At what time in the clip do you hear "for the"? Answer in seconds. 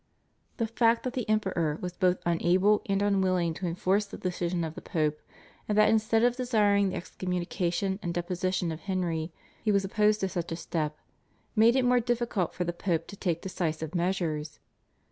12.55-12.73